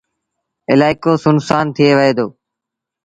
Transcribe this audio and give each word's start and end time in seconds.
الآئيڪو 0.71 1.11
سُن 1.23 1.35
سآݩ 1.47 1.65
ٿئي 1.75 1.91
وهي 1.97 2.11
دو۔ 2.17 2.27